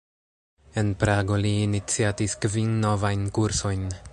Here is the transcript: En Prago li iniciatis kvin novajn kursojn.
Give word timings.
En 0.81 0.87
Prago 1.03 1.37
li 1.43 1.51
iniciatis 1.65 2.35
kvin 2.47 2.73
novajn 2.87 3.29
kursojn. 3.41 3.87